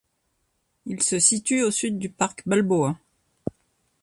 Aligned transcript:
Il 0.87 1.03
se 1.03 1.19
situe 1.19 1.61
au 1.61 1.69
sud 1.69 1.99
du 1.99 2.09
parc 2.09 2.41
Balboa. 2.47 2.97